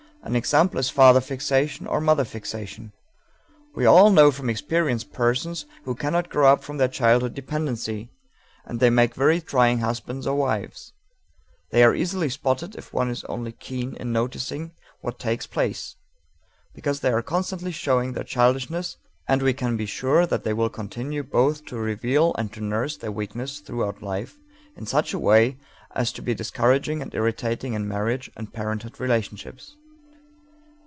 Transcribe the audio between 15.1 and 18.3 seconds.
takes place, because they are constantly showing their